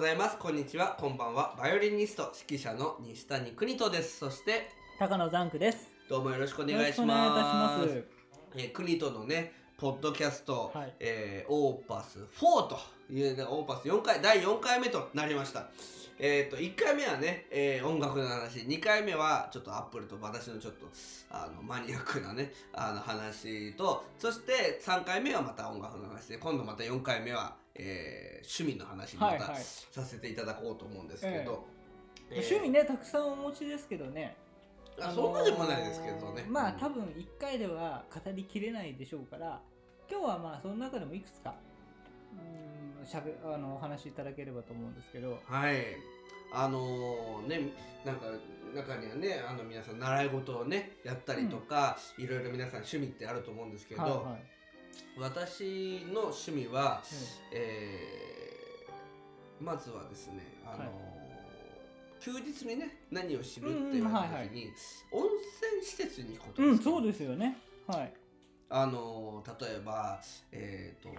[0.00, 0.38] ございます。
[0.38, 0.96] こんにちは。
[0.98, 1.54] こんばんは。
[1.58, 4.20] バイオリニスト、指揮者の西谷邦人です。
[4.20, 5.88] そして、高野ザンクです。
[6.08, 7.54] どうもよろしくお願いしよろしくお願いいたしま。
[7.54, 8.04] ますす。
[8.56, 12.78] えー、邦人のね、ポッドキャスト、はいえーオーパス4と
[13.12, 15.68] いうね、オーパス4回、第4回目となりました。
[16.22, 20.86] えっ、と、1回目はね、えー音楽の話、2回目はちょっとアップルと私のちょっと
[21.30, 29.54] あのマニアックなね、あの話と、そして3回目はまた音楽の話で、今度また4回目は、えー趣味の話にまた。
[29.54, 31.64] させていただこうと思うんですけど、
[32.30, 34.36] えー趣味ね、たくさんお持ちですけどね。
[35.00, 36.44] あそんなでもないですけどね。
[36.46, 39.58] まあ、多分1回では語りきれないでしょうから、
[40.10, 41.54] 今日はまあ、その中でもいくつか、
[42.34, 45.40] うーん、しゃべ、あの、お話しいただければと思うんですけど。
[45.44, 45.84] はい。
[46.52, 47.70] あのね、
[48.04, 48.26] なんか
[48.74, 54.44] 中にはね、あの皆さん習い事をねやったりとか、いろいろ皆さん趣味ってあると思うんですけど、はいはい。
[55.18, 57.02] 私の趣味は、
[57.52, 58.30] えー
[59.60, 60.88] まずはですね、あのはい
[62.20, 64.50] 休日にね何を知るっていう時に、うんはいはい
[65.10, 65.26] 温
[65.72, 67.56] 泉施設に行くことうん、そうですよね。
[67.86, 68.12] はい。
[68.72, 70.20] あの例えば、
[70.52, 71.10] えー、と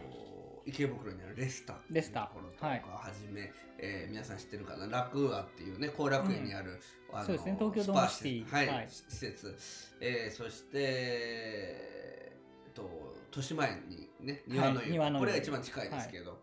[0.66, 4.88] 池袋にあるレスタっていうレスタところとかははいじめ、えー皆さん知ってるかな？
[4.88, 6.80] ラクーアっていうね後楽園にある、
[7.12, 7.56] あのそうですね。
[7.60, 8.46] 東京ドームシティ。
[8.50, 8.88] はい、はい。
[8.90, 9.58] 施設、
[10.00, 12.90] えーそして、えーと
[13.32, 15.20] 豊島園にね庭の湯、庭の湯。
[15.20, 16.40] これが一番近いですけど、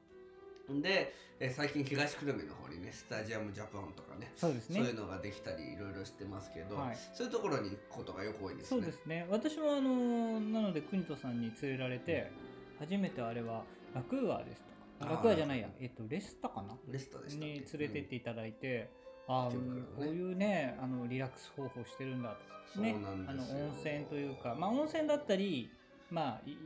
[0.68, 4.80] で、えー最近東久留米の方にねスタジアムジャパンとかねそうですね。
[4.80, 4.94] そういう。
[4.94, 6.98] のができたりいろいろしてますけど、はい。
[7.14, 8.68] そういうところに行くことがよく多いですね。
[8.68, 9.26] そうですね。
[9.30, 12.30] 私もあの、なので、国人さんに連れられて、
[12.80, 13.62] 初めてあれは、
[13.94, 14.62] ラクーアです
[14.98, 15.12] とか。
[15.12, 16.76] ラクーアじゃないや、えっと、レスタかな？
[16.90, 18.90] レスタでしたに連れてっていただいて、
[19.28, 19.82] ああ、池袋のね。
[19.96, 22.36] こういうねあのリラックス方法してるんだ
[22.74, 22.96] と、ね。
[23.28, 25.70] あの温泉というか、まあ、温泉だったり、
[26.10, 26.56] まあ、い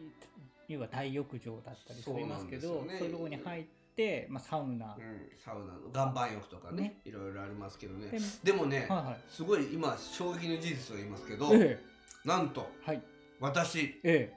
[0.68, 3.81] 要は大浴場だったりしますけどそういうところに入って、
[4.28, 7.00] まあ、サウナ、うん、サウナの岩盤浴とかねね。
[7.04, 8.10] いろいろありますけどね。
[8.10, 9.20] ででもね、はいはい。
[9.28, 11.78] すごい今衝撃の事実を言いますけど、え
[12.24, 13.02] なんとえはい。
[13.40, 14.32] 私え。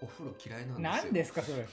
[0.00, 0.80] お風呂嫌いなんですよ。
[0.80, 1.66] 何ですかそれ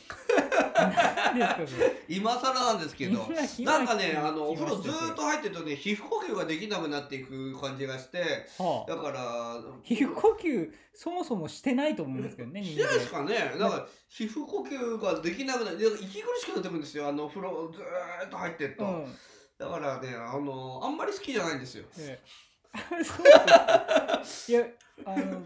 [2.07, 3.27] 今更なんですけど。
[3.59, 8.47] なんかねあのお風呂ずーっと入ってるとね皮膚呼吸ができなくなっていく感じがして。
[8.57, 8.89] はあ。
[8.89, 13.35] だから皮膚呼吸そもそもしてないと思うんですけどねしてないです間かね。
[13.57, 17.07] だから皮膚呼吸ができなくなって息苦しくなってくるんですよ。
[17.07, 19.17] あのお風呂ずーっと入ってると、うん。
[19.57, 21.85] だからねあのあんまり好きじゃないんですよ。
[21.99, 22.45] ええ。
[24.51, 24.65] いや
[25.05, 25.41] あの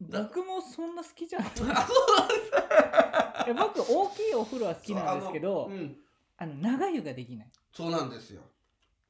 [0.00, 1.50] 僕もそんな好きじゃない。
[3.54, 5.78] 僕大きいお風呂は好きなんですけどあのう。
[5.78, 5.96] ん。
[6.38, 8.40] あの長湯ができない、そうなんですよ。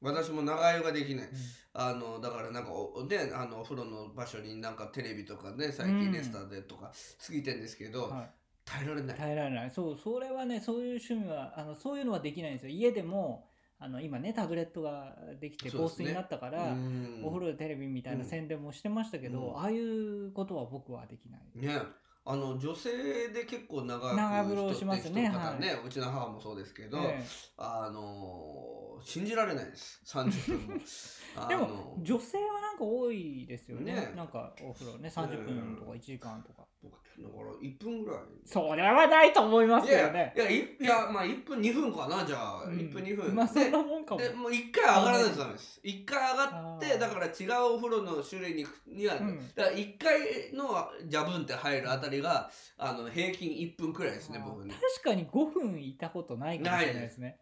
[0.01, 1.29] 私も長湯ができない。
[1.73, 6.91] あのだからなんかおねあのお風呂の場所になんかテレビとかね最うん近レスターでとか
[7.25, 8.29] 過ぎてんですけど、はい、
[8.65, 9.17] 耐えられない。
[9.17, 9.71] 耐えられない。
[9.71, 12.73] そうそれはねそういう趣味はあのそういうのはできないんですよ。
[12.73, 13.47] 家でも
[13.83, 17.21] あの今ねタブレットができて防水になったから、うん。
[17.23, 19.57] お風呂でテレビみたいな宣伝もしてましたけど、うん。
[19.57, 21.81] ああいうことは僕はできない、ね。
[22.23, 27.25] あの女性で結構長く長風呂しますね人って人の方ね、うちの母もそうですけど、え
[27.57, 29.99] あの信じられないです。
[30.05, 30.81] 30分も。
[31.49, 32.43] でのも女性は
[32.81, 33.93] なんか多いですよね。
[33.93, 34.13] ね。
[34.15, 35.11] なんかお風呂ね。
[35.13, 38.19] 30分とか1時間とか、僕だから1分ぐらい。
[38.43, 40.33] それはないと思いますいやよね。
[40.35, 42.73] いやいやいいやまあ1分2分かなじゃあ、うん。
[42.73, 43.35] 1分2分。
[43.35, 44.21] まあそでんなもんかも。
[44.21, 45.79] でもう一回上がらないとダメです。
[45.83, 49.47] 一回上がってだから違うお風呂の種類にには、うん。
[49.55, 54.73] だから一回のジャブンって入るあたりがあの平均1分くらいですね僕ね。
[54.73, 57.39] 確かに5分いたことないかもしれないですね。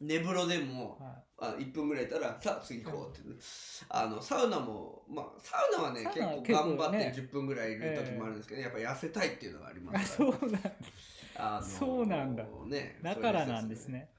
[0.00, 3.34] 寝風呂でもはあ1分ぐらいいたらさあ次行こうって、ね
[3.88, 10.30] あのサウナもまあサウナはね結構頑張って10分ぐらいいる時もあるんですけど、やっぱ痩せたいっていうのがありますから。
[10.32, 10.72] そうなんだ。
[11.36, 14.10] あのそうなんだね、だからなんですね。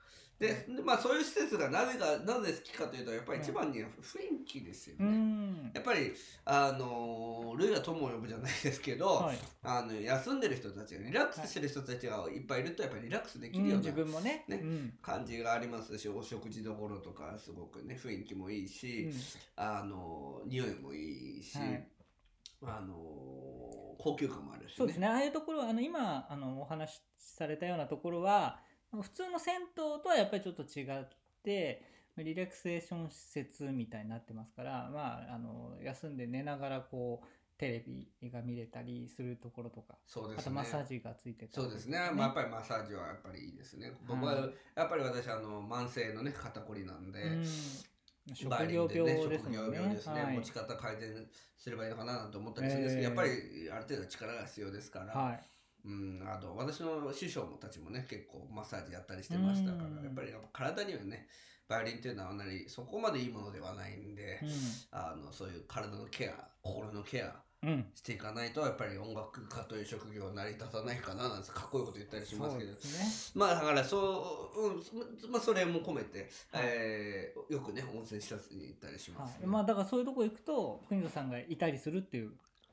[0.41, 5.09] ででまあそういう施設がなぜかなぜ好きかというとやっぱり一番には雰囲気ですようね。
[5.11, 5.71] ん。
[5.71, 6.11] やっぱり
[6.45, 9.37] あの類が友を呼ぶじゃないですけど、はい。
[9.61, 14.45] あの休んでる人たちがリラックスしてる人たちがいっぱいいるとやっぱりリラックスできうんるような自分もね。
[14.47, 14.93] ねうん。
[14.99, 19.13] 感じがありますしお食事どころとかすごくね雰囲気もいいし、うん
[19.57, 21.87] あの匂いもいいし、はい
[22.63, 22.95] あの
[23.97, 25.07] 高級感もあるし、ね、そうですね。
[25.07, 28.59] ああいうところ、あの今あのお話しされたようなところは、
[28.91, 31.05] 普通の銭湯とはやっぱりちょっと違っ
[31.43, 31.83] て、
[32.17, 37.27] リラクセーション施設みたいになってますから、まああの休んで寝ながらこう
[37.57, 40.43] テレビが見れたりするところとか、あそうですね。
[40.45, 43.93] とマッサージがついてたりそうですね、まあ、やっぱりマッサージはやっぱりいいですね。
[44.07, 47.45] 僕は、はいやっぱり私あの慢性のね肩こりなんで、うん。
[48.33, 49.57] 職業病ですね。
[49.57, 50.35] 病ですね、はい。
[50.35, 51.25] 持ち方改善
[51.57, 55.43] すればいいのかななんて思ったりするんですけど、ええやっぱりある程度力が必要ですから、はい。
[55.85, 60.03] うん、あと私の師匠もたちもね結構マッサージやったりしてましたから、うん。
[60.03, 61.27] やっぱり体にはね
[61.67, 64.41] バイオリンっていうのはあんまりそこまでいいものではないんで、
[64.91, 67.33] あのそういう体のケア心のケア
[67.63, 72.71] うん、うん、していかないとやっぱり音楽家という職業は成り立たないかななんてかっこいいこと言ったりしますけど。
[72.71, 72.77] ね。
[73.35, 82.31] まあだからそう、うん、まあそれも込めて、えーよくね温泉施設に行ったりします、はい、まあだからそういうとこ行くと国田さんがいたりするっていう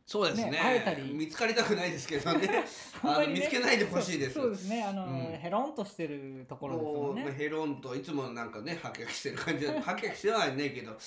[0.08, 0.52] そうですね。
[0.52, 1.12] ね会えたり。
[1.12, 2.64] 見つかりたくないですけどね。
[3.05, 4.37] あの見つけないでほしいです。
[4.37, 4.82] そうですね。
[4.82, 5.37] あの、うん。
[5.37, 10.99] ヘロンとしてるところですもんね、ヘロンといつもなんかねはけはけしてる感じではけはけしてはないけどはい。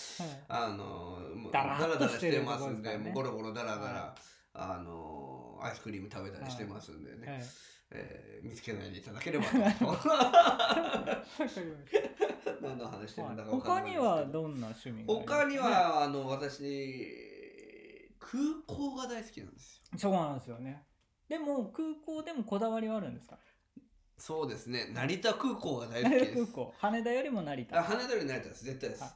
[0.48, 1.18] あの
[1.52, 4.16] ダラダラしててますんでねもうゴロゴロダラダラ、は
[4.54, 7.42] あのアイスクリーム食べたりしてますんでね、はい。
[7.90, 9.52] えー見つけないでいただければと。
[12.62, 14.04] 何の話してるんだか分かんないですけど。
[14.04, 17.31] 他にはどんな趣味が他には、あの私
[18.22, 20.00] 空港が大好きなんですよ。
[20.00, 20.86] そうなんですよね。
[21.28, 23.38] でも空港でもこだわりはあるんですか？
[24.18, 24.92] そうですね。
[24.94, 26.74] 成田空港が大好き成田です空港。
[26.78, 27.80] 羽田よりも成田。
[27.80, 28.64] あ羽田より成田です。
[28.64, 29.12] 絶対です、はい。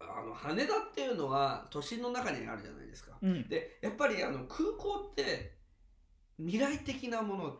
[0.00, 3.46] あの羽田っていうのは都心の中にあるじゃないですか、うん。
[3.48, 5.58] でやっぱりあの空港って
[6.38, 7.56] 未来的なもの、はい。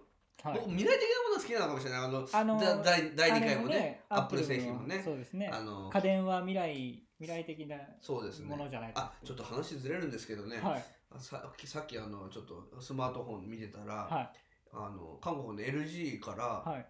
[0.55, 2.01] 僕未来的なもの好きなのかもしれない。
[2.01, 5.03] あのあのだ第第2回もあれねアップル製品ものね。
[5.05, 5.51] そうですね。
[5.53, 8.49] あの家電は未来未来的なそうですね。
[8.49, 10.85] ものじゃないあちょっと話ずれるんですけどね、はい。
[11.19, 14.31] さっきさっきあのちょっとスマートフォン見てたら、はい。
[14.73, 16.87] あの韓国の LG から、はい。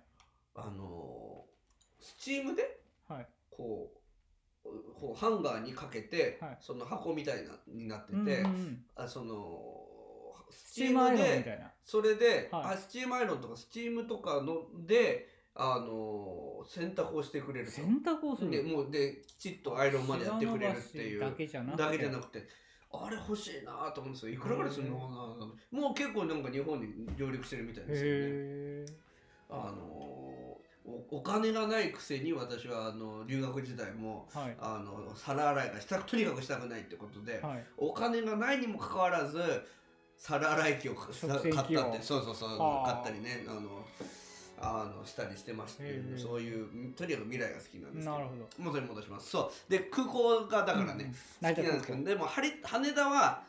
[0.55, 1.45] あの
[1.99, 3.27] スチームではい。
[3.51, 3.91] こ
[4.65, 6.59] うこうハンガーにかけて、はい。
[6.61, 8.85] その箱みたいなになってて、うんうんうん。
[8.95, 9.37] あその
[10.49, 12.75] ススチームでそれで、はい。
[12.75, 17.73] あスチームアイロンとかスチームとかのであの洗濯をしてくれると。
[17.73, 18.51] 洗濯をする。
[18.51, 21.21] でもうできちっとアイロンまでやってくれるっていう。
[21.21, 21.83] だけじゃなくて。
[21.83, 22.49] だけじゃなくて。
[22.93, 24.33] あれ欲しいなと思うんですよ。
[24.35, 25.81] いくらぐらいするのかな。
[25.81, 28.19] もう結構なんか日本に上陸してるみたいですよね。
[28.23, 28.87] へ
[29.51, 30.61] あのお
[31.11, 34.57] お金がないくせに私はあの留学時代もえはい。
[34.59, 37.65] あの皿洗いがしたとにかくしたくないってことで、はい。
[37.77, 39.39] お金がないにもかかわらず
[40.17, 41.53] 皿洗い機を買ったって。
[42.03, 42.59] そうそうそう。
[42.59, 43.45] はあ買ったりね。
[43.47, 43.85] あの
[44.63, 48.11] あのしたりしてまして、そういうとにかく未来が好きなんですけど。
[48.13, 48.49] なるほど。
[48.59, 49.31] 元に戻します。
[49.31, 49.71] そう。
[49.71, 51.13] で空港がだからね、
[51.43, 51.49] うん。
[51.49, 52.05] 好きなんですけど。
[52.05, 52.51] でも羽
[52.93, 53.43] 田は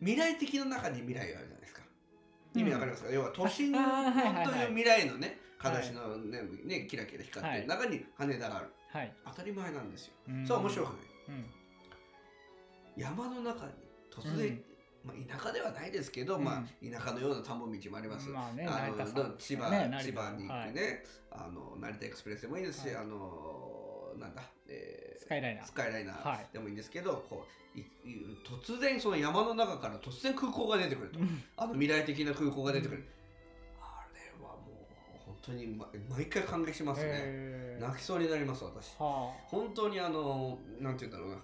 [0.00, 1.82] 未来的な中に未来があるじゃないですか。
[2.56, 4.46] 意味わかりますか、要は都心のあーはいはいはい。
[4.46, 8.66] という未来のね形のね,、ねキラキラ光ってる中に羽田がある。
[8.92, 9.12] はい。
[9.26, 10.46] 当たり前なんですよ、うん。
[10.46, 10.98] そう面白くない。
[11.28, 13.02] うん。
[13.02, 13.72] 山の中に
[14.12, 14.62] 突然、
[15.04, 16.44] まあ、田舎ではないですけど、うん。
[16.44, 19.04] まあ、田舎のような田んぼ道もあります、まあねあの
[19.38, 19.70] 千葉、
[20.00, 20.68] 千葉に行はい。
[20.70, 22.96] くね、あの成田エクスプレスでもいいですし、はい。
[22.96, 25.66] あのなんだ、えースカイライナー。
[25.66, 26.46] スカイライナーはい。
[26.52, 27.86] でもいいんですけど、こういい
[28.44, 31.42] 突然その山の中から突然空港が出てくると、うん。
[31.56, 33.04] あの未来的な空港が出てくる、
[33.80, 34.86] あれはも
[35.16, 37.78] う本当に、ま、毎回感激しますね。
[37.80, 38.94] 泣きそうになります私。
[38.98, 41.42] は本当にあのなんて言うんだろうな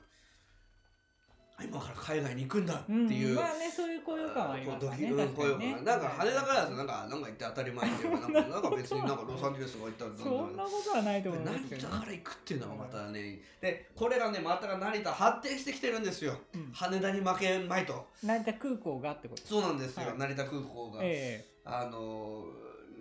[1.63, 5.81] 今から海外に行くんだってあうんいう、まあねそういう高揚感はありますよねドキ確かにね。
[5.83, 16.37] なんか羽田からだとなんかなんか行って当たり前っていうか なんか別になんかロサンゼルスとか行ったらそんなことはないと思いますけどね成田から行くっていうのはまたねでこれがねまた成田発展してきてるんですよ。
[16.55, 16.71] うん。
[16.73, 18.07] 羽田に負けまいと。
[18.23, 19.43] 成田空港がってこと。
[19.47, 20.19] そうなんですよ、はい。
[20.19, 22.45] 成田空港が、えあの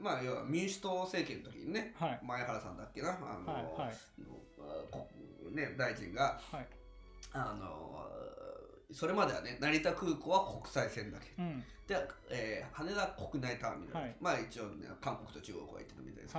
[0.02, 2.20] まあ要は民主党政権の時にねえはい。
[2.24, 5.56] 前原さんだっけなあの、はいはい。
[5.56, 6.68] ね大臣がはい。
[7.32, 8.06] あの
[8.92, 11.34] それまではね成田空港は国際線だけ。
[11.38, 11.64] うん。
[11.88, 11.96] で、
[12.30, 14.16] えー羽田国内ターミナル、はい。
[14.20, 16.34] まあ一応ね韓国と中国は言ってるみたいです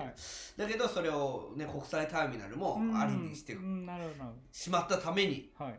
[0.57, 0.79] けど、はい。
[0.79, 3.57] だけどそれをね国際ターミナルもありにして
[4.53, 5.79] しまったためにはい。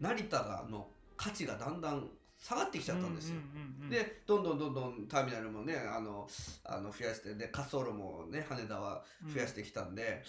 [0.00, 2.08] 成田がの価値がだんだん
[2.46, 3.36] 下がってきちゃったんですよ。
[3.36, 6.28] うんうんうんうんでどんどんどんどんターミナルもねあの
[6.64, 10.22] あの増やしてで滑走路もね羽田は増やしてきたんで、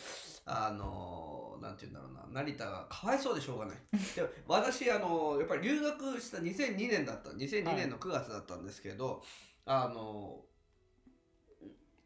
[0.46, 3.78] あのなんて言うんだろうな成田がかわいそうでしょうがない。
[4.16, 9.24] で私あのやっぱり留学した2002年だった2002年の9月だったんですけど、
[9.66, 10.42] あの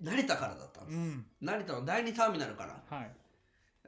[0.01, 1.25] 成田からだったんです、うん。
[1.41, 2.81] 成田の第2ターミナルから。
[2.89, 3.11] はい。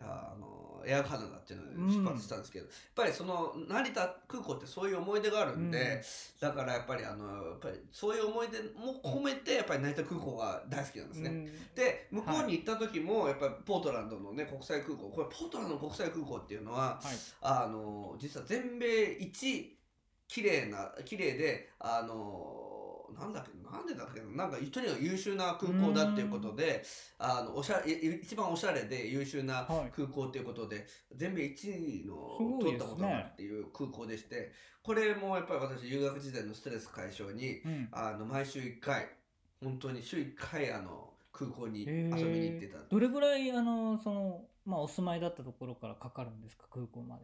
[0.01, 6.03] あのエアカナダっていうので出発したんですけど、やっぱりその成田空港ってそういう思い出があるんで、
[6.39, 11.29] だからやっぱりあのやっぱりそういう思い出も込めてやっぱり成田空港が大好きなんですね。
[11.29, 11.45] うん。
[11.75, 17.05] で向こうに行った時もやっぱりポートランドのね国際空港これポートランドの国際空港っていうのははい。
[17.41, 19.77] あの実は全米一
[20.27, 22.62] 綺麗な綺麗であの
[23.23, 26.83] なんだっけなんでだっけななんかとにかく優秀な空港だっていうことで
[27.17, 29.91] あのおしゃい一番おしゃれで優秀なはい。
[29.95, 34.51] 空港っていうことで、全米一位の取ったことがあるっていう空港でして
[34.83, 37.87] これもやっぱり私留学時代のストレス解消にうん。
[37.91, 39.07] あの毎週1回
[39.63, 47.23] 本当に週1回あの空港に遊びに行ってた、どれぐらいあのそのまあお住まいだったところからかかるんですか空港まで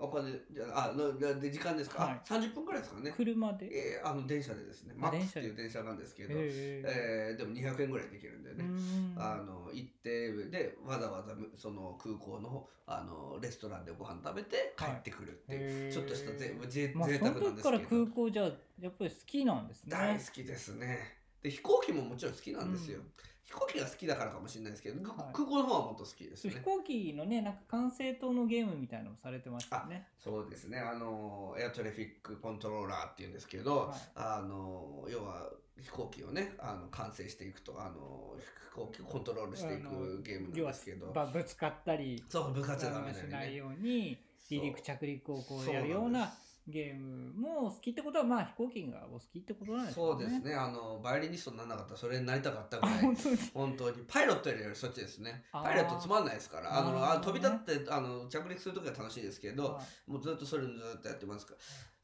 [0.00, 2.12] お金じゃああのでで時間ですか、はい。
[2.12, 3.12] あ30分くらいですかね。
[3.16, 3.66] 車で？
[3.66, 4.94] えーあの電車でですね。
[4.96, 7.32] あマックスっていう電電車なんですけど、へえ。
[7.34, 9.22] ーでも200円ぐらいできるんでーね、うん。
[9.22, 18.42] あの行ってでわざわざその空港のあのレストランでご飯食べて帰ってくるっていう、へーちょっとしたぜぜまあ、贅沢なんですけど、時から空港じゃ
[18.80, 19.90] やっぱり好きなんですね。
[19.90, 20.98] 大好きですね。
[21.42, 23.12] で飛行機ももちろん好きなんですよ、うん
[23.44, 25.32] 飛行機が好きだからかもしれないですけど、はい。
[25.32, 26.54] 空港の方はもっと好きですね。
[26.54, 30.06] 飛行機のねなんか管制塔のゲームみたいなのもされてましたよね。
[30.18, 30.78] そうですね。
[30.78, 33.98] あのエアトラフィックコントローラーっていうんですけど、はい。
[34.14, 35.48] あの要は
[35.80, 38.36] 飛行機をねあの完成していくとあの
[38.72, 41.06] 飛行機をコントロールしていくゲームなんですけど。
[41.12, 43.30] ばぶつかったりそう部活はダあのメだよね。
[43.30, 44.18] しないように
[44.48, 46.32] 離陸着陸をこうやるような
[46.66, 50.24] ゲームも好きってことはまあ飛行機がお好きってことなんですそうね。
[50.24, 50.54] ですね。
[50.54, 53.00] あのバイオリニストにならなかったらそれになりたかったぐあらい。
[53.00, 53.36] 本当に。
[53.54, 55.44] 本当にパイロットよりそっちですね。
[55.52, 56.78] パイロットつまんないですから。
[56.78, 60.10] あのあ飛び立ってあの着陸する時は楽しいですけど、はい。
[60.10, 61.58] もうずっとそれずっとやってますから。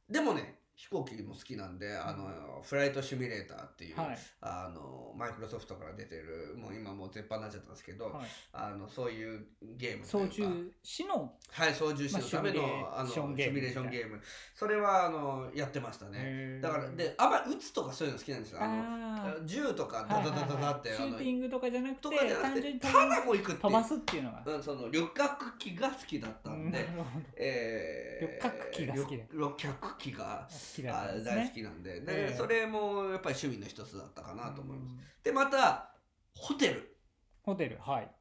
[0.09, 4.19] でもね飛行機も好きなんであの、フライトシミュレーターっていう、はい。
[4.43, 8.27] あのマイクロソフトから出てるもう今もう絶版になっちゃったんですけど、はい。
[8.53, 10.37] あのそういうゲームと操いうか。
[10.37, 14.21] 縦士のはい操縦士のための、まあシミュレーションゲーム
[14.55, 16.61] それはあのやってましたね。
[16.61, 18.59] だからであんまり撃つとかそういうの好きなんですよ。
[18.61, 21.13] あの銃とかダダダダダって、はいはいはい。
[21.13, 24.43] シューあティングとかじゃなくのとてかじゃなくてただもう行くって飛ばすっていうのが。
[24.45, 26.89] うん、その旅客機が好きだったんで、
[27.37, 31.23] えー旅客機が好きで旅旅客機があね。
[31.25, 32.01] 大好きなんで。
[32.01, 34.93] で、ええそれもやっぱり趣味の一つだったかなと思います。
[34.93, 35.01] うん。
[35.23, 35.91] でまた
[36.35, 36.97] ホテル。
[37.43, 38.05] ホテルはい。
[38.05, 38.16] 周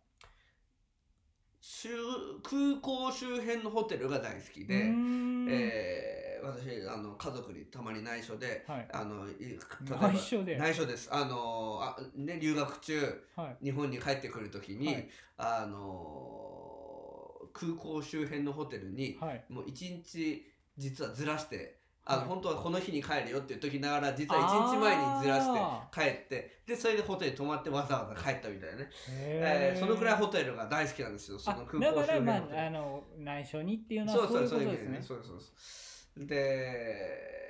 [2.43, 4.85] 空港周辺のホテルが大好きで、
[5.49, 8.87] えー私あの家族にたまに内緒で、はい。
[8.93, 9.57] あのい例え
[9.89, 10.57] ば内緒で。
[10.57, 11.09] 内緒です。
[11.11, 13.65] あのあ、ね、留学中はい。
[13.65, 15.09] 日本に帰ってくるときに、はい。
[15.37, 19.43] あの空港周辺のホテルに、はい。
[19.49, 20.45] もう一日
[20.77, 31.39] 実はずらしてあの、はい本当はこの日に帰るよって言っときながら実は一日前にずらしてあ帰ってでそれでホテルに泊まってわざわざ帰ったみたいなね、えーそのくらいホテルが大好きなんですよ。
[31.39, 34.97] そのあ空港周だからまああの内緒にっていうのはそうそうそそういうことですね。
[34.97, 35.85] ねそうですそうです
[36.17, 37.44] で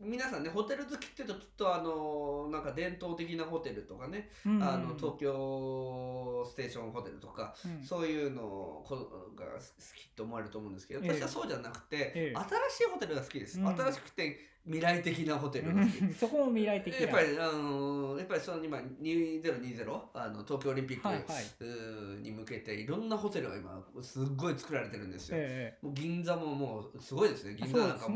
[0.00, 7.84] 皆さんねホテル好きって言うときっとあのなんか伝統的なホテルとかね、うんあの東京ステーションホテルとか、うん。
[7.84, 8.42] そういうの
[8.84, 8.96] こ
[9.36, 9.60] が好
[9.96, 11.20] きって思われると思うんですけどええ。
[11.20, 12.34] 私はそうじゃなくて、ええ。
[12.34, 13.76] 新しいホテルが好きです、うん。
[13.76, 16.14] 新しくて未来的なホテルが好き、うん。
[16.14, 21.24] そこも未来的なやっぱり、あのやっぱりその今2020あの東京オリンピック、はいはい。
[21.60, 25.36] うーに向けていろんなホテルが今すっごい作られてるんですよ。
[25.38, 27.56] えもう銀座ももうすごいですね。
[27.56, 28.14] 銀座なんかも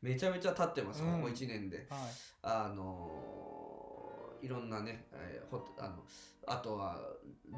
[0.00, 1.20] めちゃめちゃ立ってます、うん。
[1.20, 1.78] ここ1年で。
[1.78, 1.88] はい。
[2.42, 3.10] あの
[4.40, 6.04] いろんなね、えーホテあの
[6.46, 6.96] あとは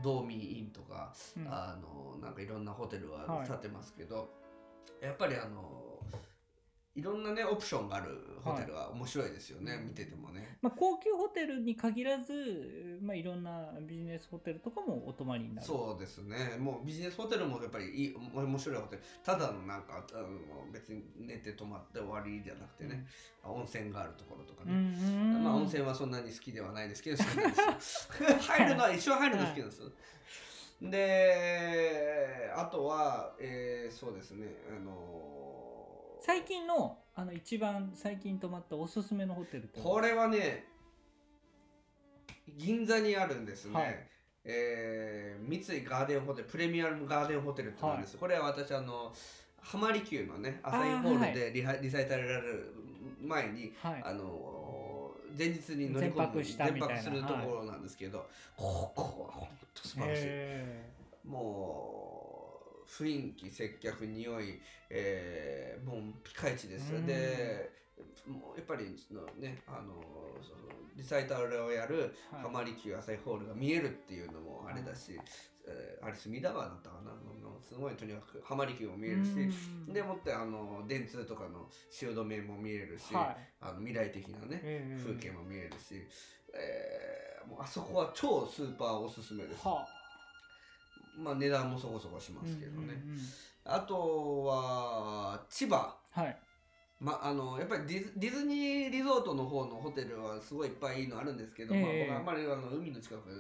[0.03, 1.47] ドーミーインとか、うん。
[1.47, 3.47] あのなんかいろんなホテルがはい。
[3.47, 4.31] 建ってますけど、
[5.03, 6.01] やっぱりあの
[6.97, 10.59] いろんなねオプションがあるホテルは面白いですよね、はい見ててもね。
[10.61, 15.67] まあ、高級ホテルに限らず、まあ、いろんなビジネスホテルとかもお泊まりになる。
[15.67, 16.57] そうですね。
[16.59, 19.03] もうビジネスホテルもやっぱりいい面白いホテル。
[19.23, 20.29] ただのなんかあの
[20.73, 23.07] 別に寝て泊まって終わりじゃなくてね、
[23.45, 25.45] 温泉があるところとかうん、うね、んうん。
[25.45, 28.37] まあ温泉はそんなに好きではないですけど 好きなんですよ。
[28.41, 29.91] 入るのは一生入るの好きなんですよ、
[30.83, 34.47] であとは、えーそうですね。
[34.71, 35.40] あの
[36.21, 40.65] 最近のあの一番最近泊まったおすすめのホテルってこれはね
[42.57, 44.07] 銀座にあるんですね、はい。
[44.45, 49.13] えー三井ガーデンホテルプレミアムガーデンホテルってのなんです、これは私あの
[49.61, 52.75] 浜離宮のね朝日ホールでリハリサイタルやる
[53.23, 54.03] 前にはい。
[54.05, 54.61] あの
[55.39, 60.23] 前日に乗り込む全泊するところなんですけど、ここは本当素晴らしい。
[60.27, 60.91] へ
[61.25, 62.10] もう
[62.91, 67.07] 雰囲気接客匂い、えー、もうピカイチですうん。
[67.07, 67.71] で
[68.27, 69.95] もうやっぱりそのねあの
[70.43, 75.19] そのリサイタルをやる浜離宮朝日ホールが見えるっていうのもあれだし、
[75.67, 77.11] えーあれ隅田川だったかな。
[77.63, 79.31] すごいとにかく浜離宮も見えるし、
[79.87, 79.93] うん。
[79.93, 86.03] でもってあの電通とかの汐留も見えるし、はあの未来的なね、い風景も見えるし、
[86.53, 89.67] えーもうあそこは超スーパーおすすめです。
[89.67, 89.87] は
[91.23, 92.79] まあ値段もそこそこしますけどね。
[92.79, 93.21] うんうんうん。
[93.65, 95.95] あとは千葉。
[96.11, 96.37] はい。
[96.99, 103.37] まあのやっぱりディズニーリゾートの方のホテルはすごいいっぱいいいのあるんですけど、まあ、ええ僕はあんまりあの海の近くで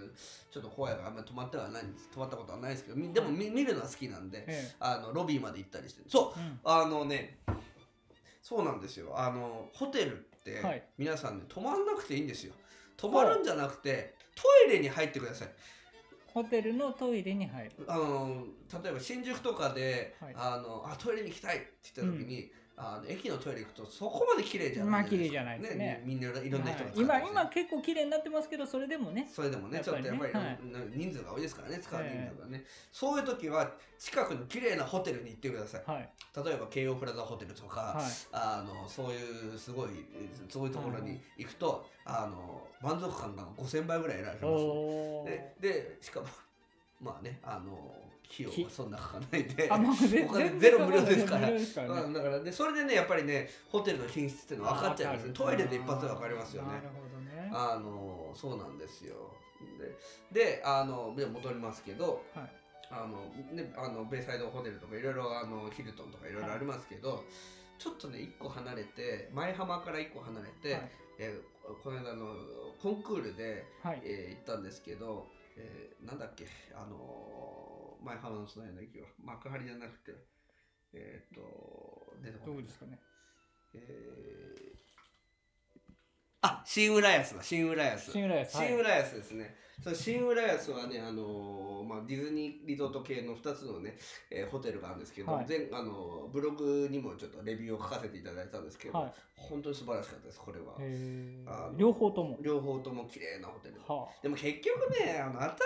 [0.50, 2.08] ちょっと怖いからあんまり泊まってはないんです。
[2.10, 6.40] 泊まったことはないですけどみでも見見るのは好きなんでえあのロビーまで行ったりしてそう。
[6.40, 6.58] えうん。
[6.64, 7.38] あのね
[8.42, 9.12] そうなんですよ。
[9.14, 10.82] あのホテルってはい。
[10.96, 12.54] 皆さんね泊まんなくていいんですよ。
[12.96, 15.48] 泊まるんじゃなくてトイレに入ってください
[16.32, 17.72] ホテルのトイレに入る。
[17.86, 18.44] あの
[18.82, 20.34] 例えば新宿とかで、はい。
[20.36, 22.50] あのあトイレに行きたいって言った時に、
[22.82, 26.02] あの駅のトイレ行くとそこまで綺麗じゃないまあ綺麗じゃないですね。
[26.06, 26.50] みみんない。
[26.50, 27.00] ろんな人がはい使って。
[27.00, 29.28] 今ます今結構綺麗になってますけどそれでもね。
[29.30, 30.58] それでもねねちょっとやっぱり、はい。
[30.62, 35.82] うん人数が多いですからね使う人数がね、そういう時は近くの綺麗なホテルに行ってください。
[35.86, 36.08] はい。
[36.44, 38.04] 例えば京王プラザホテルとか、はい。
[38.32, 39.90] あのそういうすごい
[40.48, 46.26] そういうところに行くと、あの満足感が5000倍ぐらい得られます、ででしかも
[47.00, 47.94] まあねあの
[48.32, 49.68] 費用きはそんなかかんないで。
[49.70, 51.40] あもうぜお金ゼロ無料ですから。
[51.48, 52.00] 無料ですからね。
[52.02, 55.32] うんだからねそれでねやっぱりねホテルの品質っていうの分かっちゃいますね。
[55.34, 56.68] あトイレで一発で分かりますよね。
[56.68, 57.50] なるほどね。
[57.52, 59.14] あのそうなんですよ。
[60.32, 62.52] でであので戻りますけどはい。
[62.92, 63.22] あの、
[63.54, 67.22] ね、あのベイサイドホテルとかいろいろあのヒルトンとかいろいろありますけど、
[67.78, 70.90] ちょっとね1個離れて前浜から1個離れて、はい。
[71.18, 71.40] えー
[71.84, 72.34] この間の
[72.82, 74.02] コンクールで、はい。
[74.04, 77.59] えー行ったんですけど、えーなんだっけあのー
[78.02, 80.12] 前浜のその辺の駅は幕張じゃなくて
[80.92, 82.56] えっ、と出てこない。
[82.56, 82.98] どうですかね。
[83.74, 84.80] えー
[86.42, 88.10] あ新浦安だ新浦安。
[88.12, 88.68] 新浦安はい。
[88.68, 89.54] 新浦安ですね。
[89.82, 93.96] そう新浦安はね、あのーまあ、ディズニーリゾート系の2つのね、
[94.30, 100.76] えーホテルがあるんですけど、はい全あのーブログにもちょっとレビューを書かせていただいたんですけど、はい本当に素晴らしかったです、これは。
[101.76, 103.80] 両方とも両方とも綺麗なホテル。
[103.88, 105.56] はでも結局ね、あの新しい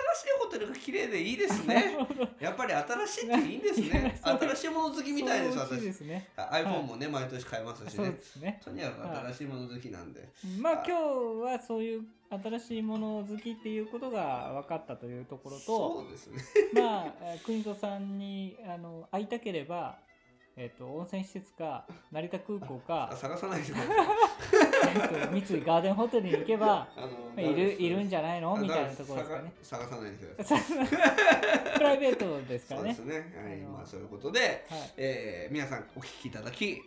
[0.41, 1.97] ホテルが綺麗でいいですね。
[2.39, 4.19] やっぱり新しいっていいんですね。
[4.23, 5.93] 新しいもの好きみたいです、そうで私。
[5.93, 8.17] すねあ iPhone もね、毎年買えますしね。
[8.41, 10.29] ねとにかく新しいもの好きなんで。
[10.61, 10.93] まあ今日
[11.53, 12.05] はそういう
[12.43, 16.43] 新しいもの好きっていうことが分かったというところとそうですね。
[16.81, 19.99] まあえー国戸さんにあの会いたければ
[20.57, 23.89] えっ、と温泉施設か成田空港あか探さないでください。
[25.13, 26.87] えっと三井ガーデンホテルに行けば
[27.37, 28.57] いるいるんじゃないの？
[28.57, 29.53] みたいなところですかね。
[29.63, 30.61] 探さないでください。
[31.75, 33.27] プライベートですからねそうです。
[33.27, 33.43] ね。
[33.45, 36.81] はい、まあそういうことで、はいえー皆さんお聞きいただき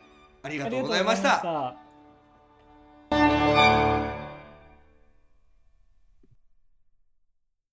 [0.43, 1.39] ありがあとうございました。
[1.39, 1.86] た。